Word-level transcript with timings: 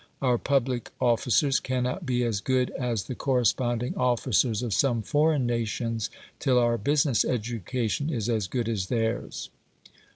Our 0.19 0.39
public 0.39 0.89
officers 0.99 1.59
cannot 1.59 2.07
be 2.07 2.23
as 2.23 2.39
good 2.41 2.71
as 2.71 3.03
the 3.03 3.13
corresponding 3.13 3.95
officers 3.95 4.63
of 4.63 4.73
some 4.73 5.03
foreign 5.03 5.45
nations 5.45 6.09
till 6.39 6.57
our 6.57 6.79
business 6.79 7.23
education 7.23 8.09
is 8.09 8.27
as 8.27 8.47
good 8.47 8.67
as 8.67 8.87
theirs. 8.87 9.51